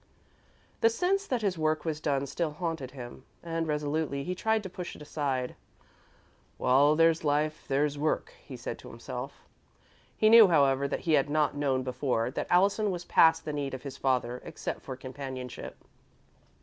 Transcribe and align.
The 0.79 0.89
sense 0.89 1.27
that 1.27 1.43
his 1.43 1.59
work 1.59 1.85
was 1.85 2.01
done 2.01 2.25
still 2.25 2.53
haunted 2.53 2.89
him, 2.89 3.23
and, 3.43 3.67
resolutely, 3.67 4.23
he 4.23 4.33
tried 4.33 4.63
to 4.63 4.67
push 4.69 4.95
it 4.95 5.01
aside. 5.03 5.55
"While 6.57 6.95
there's 6.95 7.23
life, 7.23 7.65
there's 7.67 7.99
work," 7.99 8.33
he 8.43 8.57
said 8.57 8.79
to 8.79 8.89
himself. 8.89 9.45
He 10.17 10.27
knew, 10.27 10.47
however, 10.47 10.85
as 10.85 11.01
he 11.05 11.13
had 11.13 11.29
not 11.29 11.53
known 11.55 11.83
before, 11.83 12.31
that 12.31 12.47
Allison 12.49 12.89
was 12.89 13.05
past 13.05 13.45
the 13.45 13.53
need 13.53 13.75
of 13.75 13.83
his 13.83 13.97
father, 13.97 14.41
except 14.43 14.81
for 14.81 14.95
companionship. 14.95 15.75